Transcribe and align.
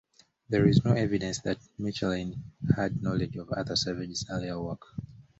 There 0.49 0.67
is 0.67 0.83
no 0.83 0.93
evidence 0.93 1.41
that 1.41 1.59
Michelin 1.77 2.43
had 2.75 3.03
knowledge 3.03 3.35
of 3.35 3.53
Arthur 3.55 3.75
Savage's 3.75 4.25
earlier 4.31 4.59
work. 4.59 4.81